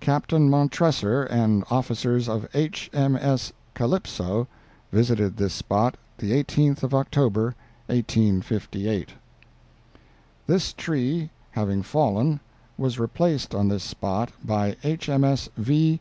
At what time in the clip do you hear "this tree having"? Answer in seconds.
10.46-11.82